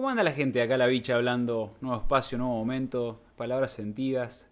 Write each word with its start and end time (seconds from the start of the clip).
¿Cómo 0.00 0.08
anda 0.08 0.22
la 0.22 0.32
gente 0.32 0.62
acá, 0.62 0.78
la 0.78 0.86
bicha, 0.86 1.14
hablando? 1.14 1.76
Nuevo 1.82 2.00
espacio, 2.00 2.38
nuevo 2.38 2.54
momento, 2.54 3.20
palabras 3.36 3.72
sentidas. 3.72 4.48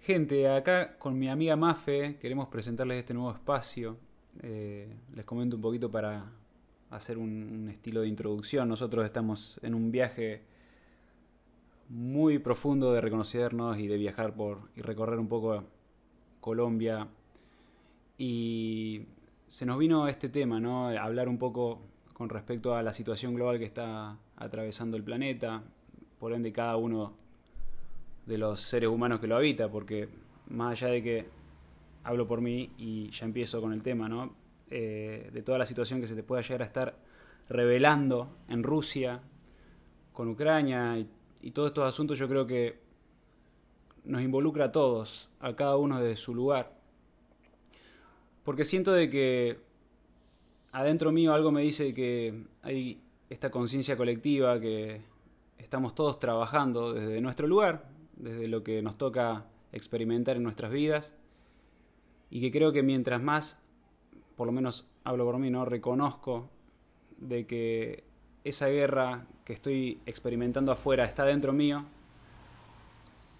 Gente, 0.00 0.50
acá 0.50 0.98
con 0.98 1.18
mi 1.18 1.30
amiga 1.30 1.56
Mafe 1.56 2.18
queremos 2.18 2.48
presentarles 2.48 2.98
este 2.98 3.14
nuevo 3.14 3.32
espacio. 3.32 3.96
Eh, 4.42 4.94
les 5.14 5.24
comento 5.24 5.56
un 5.56 5.62
poquito 5.62 5.90
para 5.90 6.30
hacer 6.90 7.16
un, 7.16 7.70
estilo 7.70 8.02
de 8.02 8.08
introducción. 8.08 8.68
Nosotros 8.68 9.06
estamos 9.06 9.58
en 9.62 9.74
un 9.74 9.90
viaje 9.90 10.42
muy 11.88 12.38
profundo 12.38 12.92
de 12.92 13.00
reconocernos 13.00 13.78
y 13.78 13.86
de 13.86 13.96
viajar 13.96 14.34
por 14.34 14.68
y 14.76 14.82
recorrer 14.82 15.20
un 15.20 15.28
poco 15.28 15.64
Colombia. 16.42 17.08
Y 18.18 19.06
se 19.46 19.64
nos 19.64 19.78
vino 19.78 20.06
este 20.06 20.28
tema, 20.28 20.60
¿no? 20.60 20.88
Hablar 20.88 21.30
un 21.30 21.38
poco 21.38 21.93
con 22.14 22.30
respecto 22.30 22.74
a 22.74 22.82
la 22.82 22.94
situación 22.94 23.34
global 23.34 23.58
que 23.58 23.66
está 23.66 24.16
atravesando 24.36 24.96
el 24.96 25.04
planeta, 25.04 25.62
por 26.18 26.32
ende 26.32 26.52
cada 26.52 26.76
uno 26.76 27.12
de 28.24 28.38
los 28.38 28.62
seres 28.62 28.88
humanos 28.88 29.20
que 29.20 29.26
lo 29.26 29.36
habita, 29.36 29.70
porque 29.70 30.08
más 30.48 30.72
allá 30.72 30.92
de 30.92 31.02
que 31.02 31.26
hablo 32.04 32.26
por 32.26 32.40
mí 32.40 32.70
y 32.78 33.10
ya 33.10 33.26
empiezo 33.26 33.60
con 33.60 33.72
el 33.72 33.82
tema, 33.82 34.08
¿no? 34.08 34.34
Eh, 34.70 35.28
de 35.32 35.42
toda 35.42 35.58
la 35.58 35.66
situación 35.66 36.00
que 36.00 36.06
se 36.06 36.14
te 36.14 36.22
pueda 36.22 36.40
llegar 36.40 36.62
a 36.62 36.64
estar 36.64 36.96
revelando 37.48 38.36
en 38.48 38.62
Rusia, 38.62 39.20
con 40.14 40.28
Ucrania 40.28 40.96
y, 41.42 41.50
todos 41.50 41.68
estos 41.68 41.84
asuntos, 41.84 42.18
yo 42.18 42.26
creo 42.26 42.46
que 42.46 42.78
nos 44.04 44.22
involucra 44.22 44.66
a 44.66 44.72
todos, 44.72 45.28
a 45.40 45.54
cada 45.54 45.76
uno 45.76 46.00
desde 46.00 46.16
su 46.16 46.34
lugar. 46.34 46.72
Porque 48.44 48.64
siento 48.64 48.92
de 48.92 49.10
que 49.10 49.58
adentro 50.74 51.12
mío 51.12 51.32
algo 51.32 51.52
me 51.52 51.62
dice 51.62 51.94
que 51.94 52.46
hay 52.62 53.00
esta 53.30 53.50
conciencia 53.50 53.96
colectiva 53.96 54.60
que 54.60 55.00
estamos 55.56 55.94
todos 55.94 56.18
trabajando 56.18 56.92
desde 56.92 57.20
nuestro 57.20 57.46
lugar, 57.46 57.84
desde 58.16 58.48
lo 58.48 58.64
que 58.64 58.82
nos 58.82 58.98
toca 58.98 59.46
experimentar 59.72 60.36
en 60.36 60.42
nuestras 60.42 60.72
vidas, 60.72 61.14
y 62.28 62.40
que 62.40 62.50
creo 62.50 62.72
que 62.72 62.82
mientras 62.82 63.22
más, 63.22 63.60
por 64.36 64.46
lo 64.46 64.52
menos 64.52 64.88
hablo 65.04 65.24
por 65.24 65.38
mí, 65.38 65.48
no 65.48 65.64
reconozco 65.64 66.50
de 67.18 67.46
que 67.46 68.02
esa 68.42 68.66
guerra 68.66 69.26
que 69.44 69.52
estoy 69.52 70.00
experimentando 70.06 70.72
afuera 70.72 71.04
está 71.04 71.24
dentro 71.24 71.52
mío, 71.52 71.84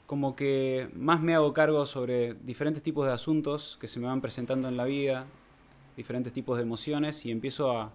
como 0.06 0.36
que 0.36 0.88
más 0.94 1.20
me 1.20 1.34
hago 1.34 1.52
cargo 1.52 1.84
sobre 1.86 2.34
diferentes 2.34 2.82
tipos 2.82 3.06
de 3.06 3.12
asuntos 3.12 3.76
que 3.80 3.88
se 3.88 3.98
me 3.98 4.06
van 4.06 4.20
presentando 4.20 4.68
en 4.68 4.76
la 4.76 4.84
vida, 4.84 5.26
diferentes 5.96 6.32
tipos 6.32 6.56
de 6.56 6.62
emociones 6.62 7.24
y 7.24 7.30
empiezo 7.30 7.76
a, 7.76 7.92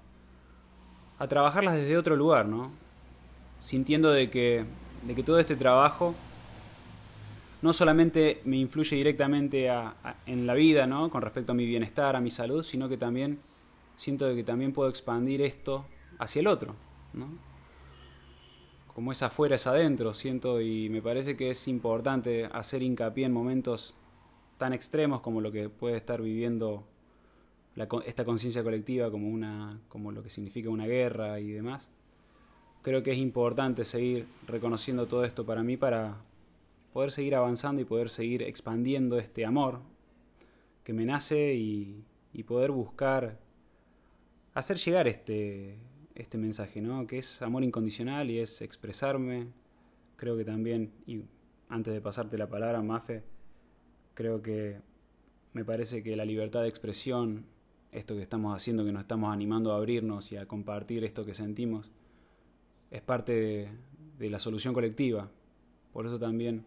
a 1.17 1.28
trabajarlas 1.28 1.75
desde 1.75 1.97
otro 1.97 2.16
lugar, 2.16 2.47
¿no? 2.47 2.72
Sintiendo 3.59 4.11
de 4.11 4.30
que, 4.30 4.66
de 5.06 5.16
que 5.16 5.23
todo 5.23 5.39
este 5.39 5.56
trabajo 5.56 6.16
no 7.61 7.73
solamente 7.73 8.41
me 8.45 8.58
influye 8.58 8.95
directamente 8.95 9.69
en 10.25 10.47
la 10.47 10.53
vida, 10.53 10.88
¿no? 10.88 11.09
Con 11.09 11.22
respecto 11.22 11.52
a 11.52 11.56
mi 11.56 11.66
bienestar, 11.66 12.16
a 12.16 12.22
mi 12.22 12.31
salud, 12.31 12.64
sino 12.64 12.88
que 12.88 12.97
también 12.97 13.39
siento 13.97 14.25
de 14.25 14.36
que 14.36 14.44
también 14.44 14.72
puedo 14.72 14.89
expandir 14.89 15.41
esto 15.41 15.86
hacia 16.19 16.39
el 16.39 16.47
otro, 16.47 16.75
¿no? 17.13 17.28
Como 18.88 19.11
es 19.11 19.22
afuera 19.23 19.56
es 19.56 19.67
adentro, 19.67 20.13
siento 20.13 20.61
y 20.61 20.89
me 20.89 21.02
parece 21.02 21.36
que 21.36 21.50
es 21.50 21.67
importante 21.67 22.45
hacer 22.45 22.81
hincapié 22.81 23.25
en 23.25 23.34
momentos 23.34 23.95
tan 24.58 24.73
extremos 24.73 25.22
como 25.22 25.41
lo 25.41 25.52
que 25.52 25.69
puede 25.69 25.97
estar 25.97 26.22
viviendo 26.22 26.84
esta 28.05 28.25
conciencia 28.25 28.63
colectiva 28.63 29.09
como, 29.11 29.30
una, 29.30 29.80
como 29.88 30.11
lo 30.11 30.23
que 30.23 30.30
significa 30.30 30.69
una 30.69 30.88
guerra 30.88 31.40
y 31.40 31.51
demás. 31.51 31.90
Creo 32.81 33.03
que 33.03 33.12
es 33.12 33.17
importante 33.17 33.85
seguir 33.85 34.25
reconociendo 34.47 35.07
todo 35.07 35.23
esto 35.23 35.45
para 35.45 35.63
mí 35.63 35.78
para 35.78 36.17
poder 36.94 37.12
seguir 37.12 37.35
avanzando 37.35 37.81
y 37.81 37.85
poder 37.85 38.09
seguir 38.09 38.41
expandiendo 38.44 39.17
este 39.17 39.45
amor 39.45 39.81
que 40.84 40.94
me 40.94 41.06
nace 41.06 41.56
y, 41.56 42.03
y 42.34 42.44
poder 42.44 42.72
buscar 42.72 43.38
hacer 44.53 44.78
llegar 44.78 45.07
este, 45.07 45.78
este 46.16 46.38
mensaje, 46.38 46.81
¿no? 46.81 47.07
que 47.07 47.19
es 47.19 47.41
amor 47.41 47.63
incondicional 47.63 48.29
y 48.29 48.40
es 48.40 48.61
expresarme. 48.61 49.47
Creo 50.16 50.35
que 50.38 50.46
también, 50.46 50.91
y 51.06 51.23
antes 51.69 51.94
de 51.94 52.01
pasarte 52.01 52.38
la 52.38 52.50
palabra, 52.50 52.81
Mafe, 52.81 53.23
creo 54.13 54.41
que 54.41 54.79
me 55.53 55.63
parece 55.63 56.03
que 56.03 56.16
la 56.16 56.25
libertad 56.25 56.61
de 56.61 56.69
expresión 56.69 57.46
esto 57.91 58.16
que 58.16 58.22
estamos 58.22 58.55
haciendo, 58.55 58.85
que 58.85 58.91
nos 58.91 59.01
estamos 59.01 59.33
animando 59.33 59.72
a 59.72 59.77
abrirnos 59.77 60.31
y 60.31 60.38
a 60.38 60.45
compartir 60.45 61.03
esto 61.03 61.25
que 61.25 61.33
sentimos, 61.33 61.91
es 62.91 63.01
parte 63.01 63.69
de, 64.17 64.29
la 64.29 64.39
solución 64.39 64.73
colectiva. 64.73 65.29
Por 65.94 66.05
eso 66.05 66.19
también 66.19 66.66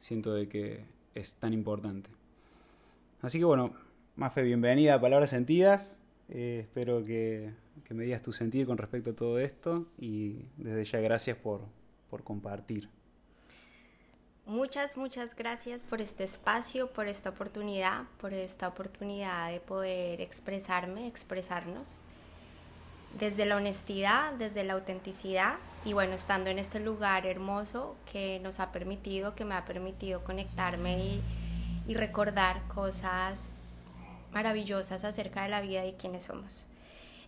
siento 0.00 0.34
de 0.34 0.48
que 0.48 0.84
es 1.14 1.36
tan 1.36 1.52
importante. 1.52 2.10
Así 3.22 3.38
que 3.38 3.44
bueno, 3.44 3.72
Mafe, 4.16 4.42
bienvenida 4.42 4.94
a 4.94 5.00
Palabras 5.00 5.30
Sentidas. 5.30 6.00
Eh, 6.28 6.60
espero 6.62 7.04
que, 7.04 7.50
que, 7.84 7.94
me 7.94 8.04
digas 8.04 8.22
tu 8.22 8.32
sentir 8.32 8.66
con 8.66 8.78
respecto 8.78 9.10
a 9.10 9.14
todo 9.14 9.38
esto 9.38 9.86
y 9.98 10.46
desde 10.56 10.84
ya 10.84 11.00
gracias 11.00 11.36
por, 11.36 11.62
por 12.10 12.22
compartir. 12.22 12.88
Muchas, 14.46 14.98
muchas 14.98 15.34
gracias 15.34 15.84
por 15.84 16.02
este 16.02 16.22
espacio, 16.24 16.88
por 16.88 17.08
esta 17.08 17.30
oportunidad, 17.30 18.02
por 18.20 18.34
esta 18.34 18.68
oportunidad 18.68 19.50
de 19.50 19.58
poder 19.58 20.20
expresarme, 20.20 21.06
expresarnos 21.06 21.88
desde 23.18 23.46
la 23.46 23.56
honestidad, 23.56 24.34
desde 24.34 24.62
la 24.62 24.74
autenticidad 24.74 25.54
y 25.86 25.94
bueno, 25.94 26.12
estando 26.12 26.50
en 26.50 26.58
este 26.58 26.78
lugar 26.78 27.26
hermoso 27.26 27.96
que 28.12 28.38
nos 28.40 28.60
ha 28.60 28.70
permitido, 28.70 29.34
que 29.34 29.46
me 29.46 29.54
ha 29.54 29.64
permitido 29.64 30.22
conectarme 30.24 31.20
y, 31.86 31.94
recordar 31.94 32.66
cosas 32.68 33.50
maravillosas 34.32 35.04
acerca 35.04 35.44
de 35.44 35.48
la 35.48 35.62
vida 35.62 35.86
y 35.86 35.94
quiénes 35.94 36.24
somos. 36.24 36.66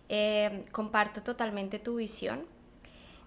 Eh, 0.09 0.65
comparto 0.71 1.23
totalmente 1.23 1.79
tu 1.79 1.95
visión 1.95 2.45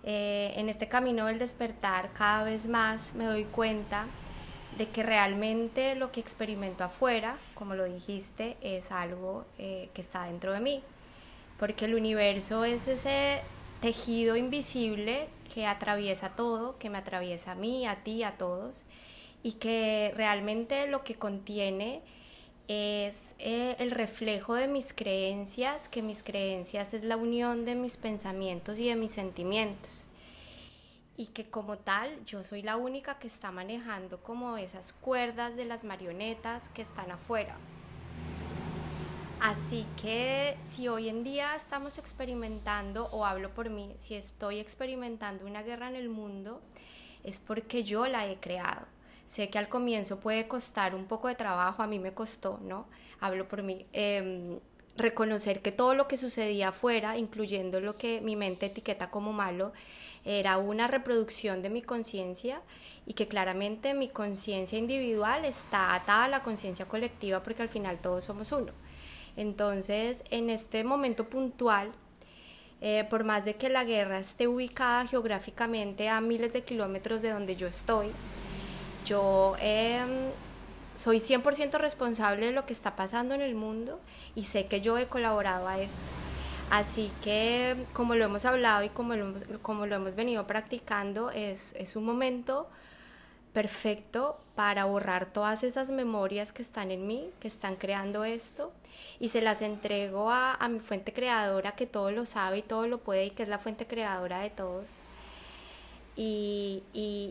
eh, 0.05 0.53
en 0.57 0.69
este 0.69 0.89
camino 0.89 1.27
del 1.27 1.39
despertar 1.39 2.13
cada 2.13 2.45
vez 2.45 2.67
más 2.67 3.15
me 3.15 3.25
doy 3.25 3.45
cuenta 3.45 4.07
de 4.79 4.89
que 4.89 5.03
realmente 5.03 5.95
lo 5.95 6.11
que 6.11 6.21
experimento 6.21 6.85
afuera, 6.85 7.37
como 7.55 7.75
lo 7.75 7.85
dijiste, 7.85 8.57
es 8.63 8.91
algo 8.91 9.45
eh, 9.59 9.91
que 9.93 10.01
está 10.01 10.25
dentro 10.25 10.53
de 10.53 10.61
mí. 10.61 10.83
Porque 11.59 11.85
el 11.85 11.95
universo 11.95 12.65
es 12.65 12.89
ese 12.89 13.41
tejido 13.83 14.37
invisible 14.37 15.29
que 15.53 15.67
atraviesa 15.67 16.31
todo, 16.31 16.79
que 16.79 16.89
me 16.89 16.99
atraviesa 16.99 17.53
a 17.53 17.55
mí, 17.57 17.87
a 17.87 17.97
ti, 17.97 18.23
a 18.23 18.39
todos, 18.39 18.83
y 19.43 19.53
que 19.53 20.13
realmente 20.17 20.87
lo 20.87 21.03
que 21.05 21.17
contiene 21.17 22.03
es 22.71 23.35
eh, 23.41 23.75
el 23.81 23.91
reflejo 23.91 24.55
de 24.55 24.69
mis 24.69 24.93
creencias, 24.93 25.89
que 25.89 26.03
mis 26.03 26.23
creencias 26.23 26.95
es 26.95 27.03
la 27.03 27.17
unión 27.17 27.65
de 27.65 27.75
mis 27.75 27.97
pensamientos 27.97 28.79
y 28.79 28.87
de 28.87 28.95
mis 28.95 29.11
sentimientos. 29.11 30.05
Y 31.17 31.27
que 31.27 31.51
como 31.51 31.79
tal 31.79 32.25
yo 32.27 32.45
soy 32.45 32.63
la 32.63 32.77
única 32.77 33.19
que 33.19 33.27
está 33.27 33.51
manejando 33.51 34.23
como 34.23 34.57
esas 34.57 34.93
cuerdas 34.93 35.57
de 35.57 35.65
las 35.65 35.83
marionetas 35.83 36.63
que 36.73 36.83
están 36.83 37.11
afuera. 37.11 37.57
Así 39.41 39.85
que 40.01 40.57
si 40.65 40.87
hoy 40.87 41.09
en 41.09 41.25
día 41.25 41.57
estamos 41.57 41.99
experimentando, 41.99 43.07
o 43.11 43.27
hablo 43.27 43.51
por 43.53 43.69
mí, 43.69 43.93
si 43.99 44.15
estoy 44.15 44.61
experimentando 44.61 45.45
una 45.45 45.65
guerra 45.65 45.89
en 45.89 45.97
el 45.97 46.09
mundo, 46.09 46.61
es 47.25 47.41
porque 47.41 47.83
yo 47.83 48.07
la 48.07 48.29
he 48.29 48.37
creado 48.37 48.87
Sé 49.31 49.49
que 49.49 49.61
al 49.61 49.69
comienzo 49.69 50.19
puede 50.19 50.49
costar 50.49 50.93
un 50.93 51.07
poco 51.07 51.29
de 51.29 51.37
trabajo, 51.37 51.85
a 51.85 51.87
mí 51.87 52.01
me 52.01 52.13
costó, 52.13 52.59
¿no? 52.65 52.89
Hablo 53.21 53.47
por 53.47 53.63
mí. 53.63 53.87
Em, 53.93 54.59
reconocer 54.97 55.63
que 55.63 55.71
todo 55.71 55.95
lo 55.95 56.09
que 56.09 56.17
sucedía 56.17 56.71
afuera, 56.71 57.17
incluyendo 57.17 57.81
lo 57.81 57.95
que 57.97 58.21
mi 58.23 58.35
mente 58.35 58.67
etiqueta 58.67 59.09
como 59.09 59.33
malo, 59.33 59.73
era 60.25 60.59
una 60.59 60.89
reproducción 60.89 61.63
de 61.63 61.71
mi 61.71 61.81
conciencia 61.81 62.61
y 63.07 63.13
que 63.13 63.29
claramente 63.29 63.95
mi 63.95 64.09
conciencia 64.09 64.77
individual 64.77 65.45
está 65.45 65.95
atada 65.95 66.25
a 66.25 66.29
la 66.29 66.43
conciencia 66.43 66.87
colectiva 66.87 67.41
porque 67.45 67.63
al 67.63 67.69
final 67.69 68.01
todos 68.01 68.25
somos 68.25 68.51
uno. 68.51 68.73
Entonces, 69.37 70.25
en 70.31 70.51
este 70.51 70.83
momento 70.83 71.31
puntual, 71.31 71.93
eh, 72.81 73.07
por 73.09 73.23
más 73.23 73.45
de 73.45 73.55
que 73.55 73.69
la 73.69 73.85
guerra 73.85 74.19
esté 74.19 74.49
ubicada 74.49 75.07
geográficamente 75.07 76.09
a 76.09 76.21
miles 76.21 76.53
de 76.53 76.65
kilómetros 76.65 77.23
de 77.23 77.31
donde 77.31 77.55
yo 77.55 77.69
estoy, 77.69 78.09
yo 79.05 79.57
em, 79.61 80.31
soy 80.97 81.19
100% 81.21 81.79
responsable 81.79 82.47
de 82.47 82.53
lo 82.53 82.67
que 82.67 82.73
está 82.73 82.97
pasando 82.97 83.35
en 83.35 83.41
el 83.41 83.55
mundo 83.55 84.01
y 84.35 84.45
sé 84.45 84.67
que 84.67 84.81
yo 84.81 84.99
he 84.99 85.07
colaborado 85.07 85.69
a 85.69 85.79
esto. 85.81 86.01
Así 86.71 87.11
que, 87.25 87.75
como 87.93 88.15
lo 88.15 88.25
hemos 88.25 88.45
hablado 88.45 88.85
y 88.85 88.91
como 88.91 89.15
lo, 89.17 89.95
hemos 89.97 90.15
venido 90.15 90.47
practicando, 90.47 91.31
es, 91.31 91.75
es 91.75 91.97
un 91.97 92.05
momento 92.05 92.69
perfecto 93.53 94.39
para 94.55 94.85
borrar 94.85 95.27
todas 95.27 95.65
esas 95.65 95.91
memorias 95.91 96.53
que 96.53 96.63
están 96.63 96.93
en 96.93 97.09
mí, 97.09 97.29
que 97.41 97.49
están 97.49 97.75
creando 97.75 98.25
esto, 98.25 98.73
y 99.19 99.31
se 99.31 99.43
las 99.43 99.63
entrego 99.63 100.31
a, 100.31 100.55
a 100.55 100.69
mi 100.69 100.79
fuente 100.79 101.13
creadora 101.13 101.73
que 101.73 101.87
todo 101.87 102.13
lo 102.13 102.25
sabe 102.25 102.59
y 102.59 102.63
todo 102.63 102.87
lo 102.87 102.99
puede 102.99 103.27
y 103.27 103.31
que 103.31 103.43
es 103.43 103.49
la 103.49 103.59
fuente 103.59 103.87
creadora 103.87 104.41
de 104.41 104.51
todos. 104.51 104.87
Y, 106.23 106.83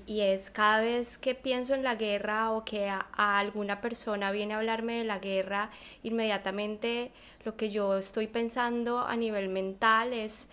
es 0.07 0.49
cada 0.49 0.81
vez 0.81 1.19
que 1.19 1.35
pienso 1.35 1.75
en 1.75 1.83
la 1.83 1.93
guerra 1.93 2.51
o 2.51 2.65
que 2.65 2.89
a, 2.89 3.05
alguna 3.13 3.81
persona 3.81 4.31
viene 4.31 4.55
a 4.55 4.57
hablarme 4.57 4.97
de 4.97 5.03
la 5.03 5.19
guerra, 5.19 5.69
inmediatamente 6.01 7.11
lo 7.45 7.55
que 7.55 7.69
yo 7.69 7.97
estoy 7.99 8.25
pensando 8.25 8.99
a 8.99 9.15
nivel 9.15 9.49
mental 9.49 10.11
es 10.13 10.47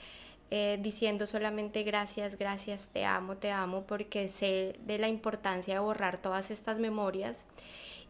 eh, 0.50 0.78
diciendo 0.82 1.26
solamente 1.26 1.82
gracias, 1.82 2.36
gracias, 2.36 2.90
te 2.92 3.06
amo, 3.06 3.38
te 3.38 3.50
amo, 3.50 3.84
porque 3.86 4.28
sé 4.28 4.76
de 4.84 4.98
la 4.98 5.08
importancia 5.08 5.74
de 5.74 5.80
borrar 5.80 6.20
todas 6.20 6.50
estas 6.50 6.78
memorias 6.78 7.46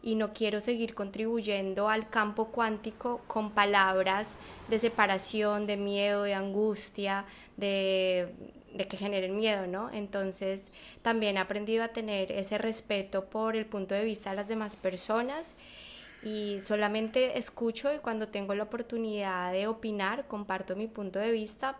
y 0.03 0.15
no 0.15 0.33
quiero 0.33 0.59
seguir 0.59 0.93
contribuyendo 0.93 1.89
al 1.89 2.09
campo 2.09 2.49
cuántico 2.49 3.21
con 3.27 3.51
palabras 3.51 4.35
de 4.67 4.77
separación, 4.77 5.67
de 5.67 5.77
miedo, 5.77 6.23
de 6.23 6.33
angustia, 6.33 7.25
de, 7.55 8.27
de 8.77 8.87
que 8.87 8.97
generen 8.97 9.37
miedo, 9.37 9.67
¿no? 9.67 9.89
Entonces 9.91 10.71
también 11.01 11.37
he 11.37 11.39
aprendido 11.39 11.83
a 11.83 11.89
tener 11.89 12.31
ese 12.31 12.57
respeto 12.57 13.25
por 13.25 13.55
el 13.55 13.65
punto 13.65 13.95
de 13.95 14.05
vista 14.05 14.29
de 14.29 14.35
las 14.37 14.47
demás 14.47 14.75
personas 14.75 15.55
y 16.23 16.59
solamente 16.59 17.37
escucho 17.37 17.93
y 17.93 17.99
cuando 17.99 18.27
tengo 18.27 18.55
la 18.55 18.63
oportunidad 18.63 19.51
de 19.51 19.67
opinar 19.67 20.27
comparto 20.27 20.75
mi 20.75 20.87
punto 20.87 21.19
de 21.19 21.31
vista 21.31 21.77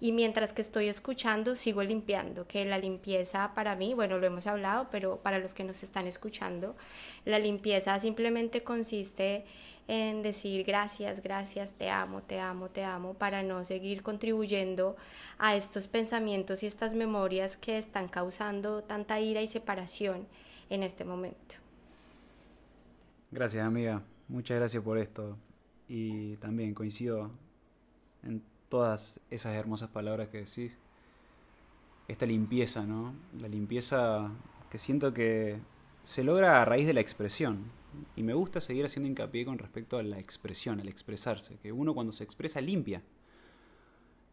y 0.00 0.12
mientras 0.12 0.52
que 0.52 0.62
estoy 0.62 0.88
escuchando 0.88 1.56
sigo 1.56 1.82
limpiando, 1.82 2.46
que 2.46 2.64
la 2.64 2.78
limpieza 2.78 3.52
para 3.54 3.76
mí, 3.76 3.94
bueno, 3.94 4.18
lo 4.18 4.26
hemos 4.26 4.46
hablado, 4.46 4.88
pero 4.90 5.18
para 5.18 5.38
los 5.38 5.54
que 5.54 5.64
nos 5.64 5.82
están 5.82 6.06
escuchando, 6.06 6.74
la 7.24 7.38
limpieza 7.38 7.98
simplemente 8.00 8.62
consiste 8.62 9.44
en 9.92 10.22
decir 10.22 10.64
gracias, 10.64 11.22
gracias, 11.22 11.72
te 11.72 11.90
amo, 11.90 12.22
te 12.22 12.40
amo, 12.40 12.70
te 12.70 12.82
amo, 12.82 13.12
para 13.12 13.42
no 13.42 13.62
seguir 13.62 14.02
contribuyendo 14.02 14.96
a 15.36 15.54
estos 15.54 15.86
pensamientos 15.86 16.62
y 16.62 16.66
estas 16.66 16.94
memorias 16.94 17.58
que 17.58 17.76
están 17.76 18.08
causando 18.08 18.82
tanta 18.82 19.20
ira 19.20 19.42
y 19.42 19.46
separación 19.46 20.26
en 20.70 20.82
este 20.82 21.04
momento. 21.04 21.56
Gracias, 23.30 23.66
amiga. 23.66 24.02
Muchas 24.28 24.56
gracias 24.56 24.82
por 24.82 24.96
esto. 24.96 25.36
Y 25.88 26.36
también 26.36 26.72
coincido 26.72 27.30
en 28.22 28.42
todas 28.70 29.20
esas 29.28 29.54
hermosas 29.54 29.90
palabras 29.90 30.28
que 30.28 30.38
decís. 30.38 30.78
Esta 32.08 32.24
limpieza, 32.24 32.86
¿no? 32.86 33.12
La 33.38 33.48
limpieza 33.48 34.30
que 34.70 34.78
siento 34.78 35.12
que 35.12 35.60
se 36.02 36.24
logra 36.24 36.60
a 36.60 36.64
raíz 36.64 36.86
de 36.86 36.94
la 36.94 37.00
expresión. 37.00 37.64
Y 38.16 38.22
me 38.22 38.34
gusta 38.34 38.60
seguir 38.60 38.84
haciendo 38.84 39.08
hincapié 39.08 39.44
con 39.44 39.58
respecto 39.58 39.98
a 39.98 40.02
la 40.02 40.18
expresión, 40.18 40.80
al 40.80 40.88
expresarse. 40.88 41.58
Que 41.62 41.72
uno 41.72 41.94
cuando 41.94 42.12
se 42.12 42.24
expresa 42.24 42.60
limpia 42.60 43.02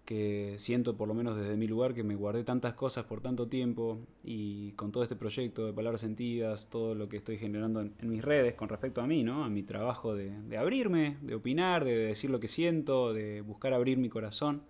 que 0.09 0.55
siento, 0.57 0.97
por 0.97 1.07
lo 1.07 1.13
menos 1.13 1.37
desde 1.37 1.55
mi 1.55 1.67
lugar, 1.67 1.93
que 1.93 2.03
me 2.03 2.15
guardé 2.15 2.43
tantas 2.43 2.73
cosas 2.73 3.05
por 3.05 3.21
tanto 3.21 3.47
tiempo 3.47 3.99
y 4.23 4.71
con 4.71 4.91
todo 4.91 5.03
este 5.03 5.15
proyecto 5.15 5.67
de 5.67 5.71
palabras 5.71 6.01
sentidas, 6.01 6.67
todo 6.67 6.95
lo 6.95 7.07
que 7.07 7.17
estoy 7.17 7.37
generando 7.37 7.81
en, 7.81 7.93
mis 8.01 8.23
redes 8.23 8.55
con 8.55 8.69
respecto 8.69 9.01
a 9.01 9.05
mí, 9.05 9.21
¿no? 9.23 9.43
A 9.43 9.49
mi 9.49 9.61
trabajo 9.61 10.15
de, 10.15 10.57
abrirme, 10.57 11.17
de 11.21 11.35
opinar, 11.35 11.85
de 11.85 11.95
decir 11.95 12.31
lo 12.31 12.39
que 12.39 12.47
siento, 12.47 13.13
de 13.13 13.41
buscar 13.41 13.71
abrir 13.71 13.99
mi 13.99 14.09
corazón. 14.09 14.63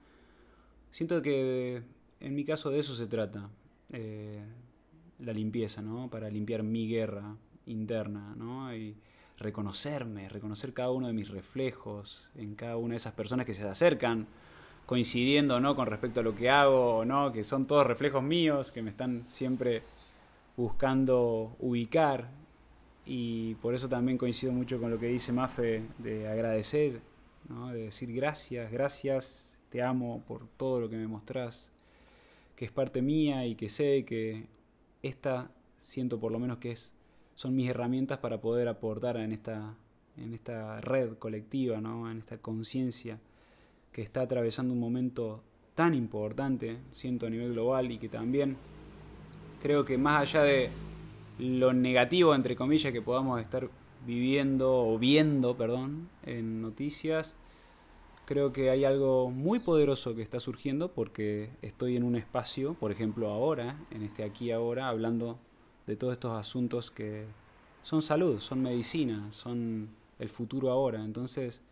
Siento 0.92 1.22
que 1.22 1.84
en 2.20 2.36
mi 2.36 2.44
caso 2.44 2.70
de 2.70 2.80
eso 2.80 2.94
se 2.94 3.08
trata, 3.08 3.50
eh, 3.94 4.44
la 5.20 5.34
limpieza, 5.34 5.82
¿no? 5.82 6.10
Para 6.10 6.30
limpiar 6.30 6.64
mi 6.64 6.88
guerra 6.88 7.36
interna, 7.66 8.34
¿no? 8.36 8.74
Y 8.76 8.96
reconocerme, 9.38 10.30
reconocer 10.30 10.74
cada 10.74 10.92
uno 10.92 11.08
de 11.08 11.14
mis 11.14 11.30
reflejos 11.30 12.32
en 12.36 12.56
cada 12.56 12.78
una 12.78 12.94
de 12.94 12.98
esas 12.98 13.14
personas 13.14 13.46
que 13.46 13.54
se 13.54 13.64
acercan 13.64 14.28
coincidiendo 14.90 15.60
¿no? 15.60 15.76
con 15.76 15.86
respecto 15.86 16.20
a 16.20 16.24
lo 16.24 16.34
que 16.34 16.50
hago, 16.50 17.06
¿no? 17.06 17.32
que 17.32 17.44
son 17.44 17.68
todos 17.68 17.86
reflejos 17.86 18.24
míos, 18.24 18.72
que 18.72 18.82
me 18.82 18.90
están 18.90 19.22
siempre 19.22 19.82
buscando 20.58 21.56
ubicar. 21.60 22.32
Y 23.06 23.54
por 23.62 23.76
eso 23.76 23.88
también 23.88 24.18
coincido 24.18 24.52
mucho 24.52 24.80
con 24.80 24.90
lo 24.90 25.00
que 25.00 25.06
dice 25.06 25.32
Mafe 25.32 25.84
de 26.00 26.28
agradecer, 26.28 27.02
¿no? 27.48 27.70
de 27.70 27.84
decir 27.84 28.12
gracias, 28.12 28.72
gracias, 28.72 29.60
te 29.70 29.84
amo 29.84 30.24
por 30.28 30.48
todo 30.58 30.80
lo 30.80 30.90
que 30.90 30.98
me 30.98 31.08
mostrás, 31.08 31.72
que 32.56 32.66
es 32.66 32.72
parte 32.72 33.04
mía 33.04 33.46
y 33.46 33.54
que 33.54 33.70
sé 33.70 34.06
que 34.06 34.48
esta 35.02 35.52
siento 35.80 36.20
por 36.20 36.32
lo 36.32 36.40
menos 36.40 36.58
que 36.58 36.72
es, 36.72 36.92
son 37.36 37.56
mis 37.56 37.70
herramientas 37.70 38.20
para 38.20 38.42
poder 38.42 38.68
aportar 38.68 39.18
en 39.18 39.32
esta, 39.32 39.76
en 40.18 40.34
esta 40.34 40.82
red 40.82 41.18
colectiva, 41.18 41.80
¿no? 41.80 42.12
en 42.12 42.18
esta 42.18 42.38
conciencia 42.38 43.20
que 43.92 44.02
está 44.02 44.22
atravesando 44.22 44.74
un 44.74 44.80
momento 44.80 45.42
tan 45.76 45.94
importante, 45.94 46.78
siento 46.92 47.28
a 47.28 47.30
nivel 47.30 47.54
global, 47.54 47.90
y 47.92 47.98
que 47.98 48.10
también 48.10 48.58
creo 49.62 49.86
que 49.86 49.98
más 49.98 50.22
allá 50.22 50.44
de 50.44 50.70
lo 51.40 51.74
negativo, 51.74 52.36
entre 52.36 52.56
comillas, 52.56 52.92
que 52.92 53.02
podamos 53.02 53.40
estar 53.42 53.70
viviendo 54.06 54.88
o 54.88 55.00
viendo, 55.00 55.56
perdón, 55.56 56.10
en 56.24 56.62
noticias, 56.62 57.36
creo 58.30 58.54
que 58.54 58.70
hay 58.70 58.86
algo 58.86 59.32
muy 59.32 59.58
poderoso 59.58 60.14
que 60.14 60.22
está 60.22 60.40
surgiendo 60.40 60.92
porque 60.92 61.50
estoy 61.64 61.98
en 61.98 62.04
un 62.04 62.16
espacio, 62.16 62.76
por 62.76 62.92
ejemplo 62.92 63.30
ahora, 63.30 63.76
en 63.90 64.04
este 64.04 64.24
aquí 64.24 64.52
ahora, 64.52 64.88
hablando 64.88 65.40
de 65.88 65.96
todos 65.96 66.14
estos 66.14 66.38
asuntos 66.38 66.92
que 66.92 67.26
son 67.82 68.04
salud, 68.04 68.40
son 68.40 68.62
medicina, 68.62 69.32
son 69.32 69.90
el 70.20 70.30
futuro 70.30 70.70
ahora. 70.70 71.04
Entonces, 71.04 71.64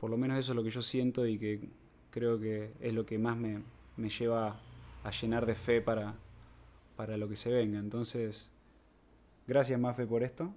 por 0.00 0.10
lo 0.10 0.16
menos 0.16 0.40
eso 0.40 0.50
es 0.50 0.56
lo 0.56 0.64
que 0.64 0.70
yo 0.70 0.82
siento 0.82 1.24
y 1.24 1.38
que 1.38 1.60
creo 2.10 2.40
que 2.40 2.72
es 2.80 2.92
lo 2.92 3.06
que 3.06 3.16
más 3.20 3.36
me, 3.36 3.62
lleva 4.08 4.58
a 5.04 5.10
llenar 5.12 5.46
de 5.46 5.54
fe 5.54 5.80
para, 5.80 6.16
para 6.96 7.16
lo 7.16 7.28
que 7.28 7.36
se 7.36 7.52
venga. 7.52 7.78
Entonces, 7.78 8.50
gracias 9.46 9.78
Mafe 9.78 10.04
por 10.04 10.24
esto, 10.24 10.52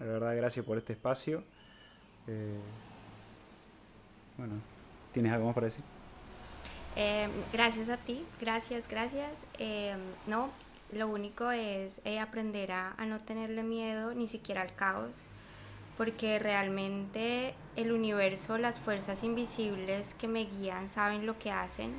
de 0.00 0.06
verdad 0.06 0.34
gracias 0.34 0.66
por 0.66 0.76
este 0.76 0.94
espacio. 0.94 1.44
Eh, 2.26 2.58
bueno, 4.40 4.54
¿tienes 5.12 5.32
algo 5.32 5.46
más 5.46 5.54
para 5.54 5.66
decir? 5.66 5.84
Eh, 6.96 7.28
gracias 7.52 7.88
a 7.88 7.96
ti, 7.96 8.24
gracias, 8.40 8.88
gracias. 8.88 9.30
Eh, 9.58 9.94
no, 10.26 10.50
lo 10.92 11.06
único 11.08 11.50
es 11.50 12.00
aprender 12.20 12.72
a, 12.72 12.94
a 12.98 13.06
no 13.06 13.20
tenerle 13.20 13.62
miedo 13.62 14.12
ni 14.12 14.26
siquiera 14.26 14.62
al 14.62 14.74
caos 14.74 15.14
porque 16.00 16.38
realmente 16.38 17.54
el 17.76 17.92
universo, 17.92 18.56
las 18.56 18.78
fuerzas 18.78 19.22
invisibles 19.22 20.14
que 20.14 20.28
me 20.28 20.46
guían 20.46 20.88
saben 20.88 21.26
lo 21.26 21.38
que 21.38 21.50
hacen 21.50 21.92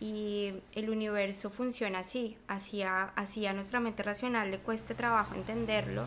y 0.00 0.54
el 0.72 0.88
universo 0.88 1.50
funciona 1.50 1.98
así, 1.98 2.38
así 2.48 2.82
a, 2.82 3.12
nuestra 3.52 3.80
mente 3.80 4.02
racional 4.02 4.50
le 4.50 4.60
cueste 4.60 4.94
trabajo 4.94 5.34
entenderlo, 5.34 6.06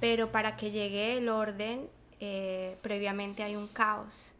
pero 0.00 0.32
para 0.32 0.56
que 0.56 0.72
llegue 0.72 1.16
el 1.16 1.28
orden 1.28 1.88
eh, 2.18 2.76
previamente 2.82 3.44
hay 3.44 3.54
un 3.54 3.68
caos 3.68 4.32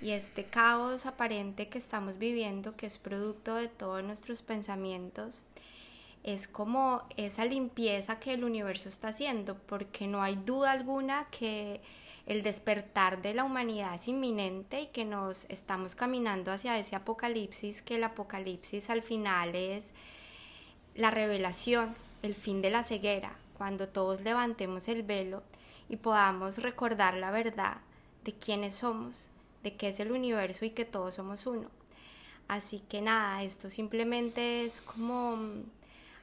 y 0.00 0.10
este 0.10 0.44
caos 0.44 1.06
aparente 1.06 1.68
que 1.68 1.78
estamos 1.78 2.18
viviendo, 2.18 2.76
que 2.76 2.86
es 2.86 2.98
producto 2.98 3.54
de 3.54 3.68
todos 3.68 4.02
nuestros 4.02 4.42
pensamientos, 4.42 5.44
es 6.22 6.48
como 6.48 7.02
esa 7.16 7.44
limpieza 7.44 8.18
que 8.18 8.34
el 8.34 8.44
universo 8.44 8.88
está 8.88 9.08
haciendo, 9.08 9.56
porque 9.56 10.06
no 10.06 10.22
hay 10.22 10.36
duda 10.36 10.72
alguna 10.72 11.28
que 11.30 11.80
el 12.26 12.42
despertar 12.42 13.22
de 13.22 13.32
la 13.32 13.44
humanidad 13.44 13.94
es 13.94 14.08
inminente 14.08 14.82
y 14.82 14.86
que 14.88 15.04
nos 15.04 15.46
estamos 15.48 15.94
caminando 15.94 16.50
hacia 16.50 16.78
ese 16.78 16.96
apocalipsis, 16.96 17.80
que 17.80 17.94
el 17.94 18.04
apocalipsis 18.04 18.90
al 18.90 19.02
final 19.02 19.54
es 19.54 19.92
la 20.96 21.12
revelación, 21.12 21.94
el 22.22 22.34
fin 22.34 22.60
de 22.60 22.70
la 22.70 22.82
ceguera, 22.82 23.36
cuando 23.56 23.88
todos 23.88 24.22
levantemos 24.22 24.88
el 24.88 25.04
velo 25.04 25.44
y 25.88 25.96
podamos 25.96 26.58
recordar 26.58 27.14
la 27.14 27.30
verdad 27.30 27.76
de 28.24 28.32
quiénes 28.32 28.74
somos, 28.74 29.28
de 29.66 29.74
qué 29.74 29.88
es 29.88 29.98
el 29.98 30.12
universo 30.12 30.64
y 30.64 30.70
que 30.70 30.84
todos 30.84 31.16
somos 31.16 31.44
uno. 31.44 31.68
Así 32.46 32.84
que 32.88 33.00
nada, 33.00 33.42
esto 33.42 33.68
simplemente 33.68 34.64
es 34.64 34.80
como 34.80 35.36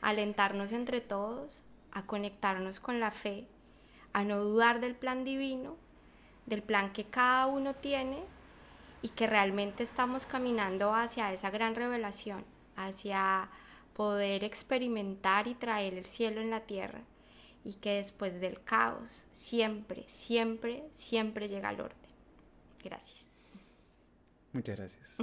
alentarnos 0.01 0.71
entre 0.71 1.01
todos, 1.01 1.61
a 1.91 2.05
conectarnos 2.05 2.79
con 2.79 3.01
la 3.01 3.11
fe, 3.11 3.45
a 4.13 4.23
no 4.23 4.39
dudar 4.39 4.79
del 4.79 4.95
plan 4.95 5.25
divino, 5.25 5.75
del 6.45 6.63
plan 6.63 6.93
que 6.93 7.03
cada 7.03 7.47
uno 7.47 7.73
tiene 7.73 8.23
y 9.01 9.09
que 9.09 9.27
realmente 9.27 9.83
estamos 9.83 10.25
caminando 10.25 10.95
hacia 10.95 11.33
esa 11.33 11.49
gran 11.49 11.75
revelación, 11.75 12.45
hacia 12.77 13.49
poder 13.93 14.45
experimentar 14.45 15.49
y 15.49 15.53
traer 15.53 15.95
el 15.95 16.05
cielo 16.05 16.39
en 16.39 16.49
la 16.49 16.61
tierra 16.61 17.01
y 17.65 17.73
que 17.73 17.95
después 17.95 18.39
del 18.39 18.63
caos 18.63 19.25
siempre, 19.33 20.05
siempre, 20.07 20.85
siempre 20.93 21.49
llega 21.49 21.71
el 21.71 21.81
orden. 21.81 22.13
Gracias. 22.81 23.32
Muchas 24.53 24.77
gracias. 24.77 25.17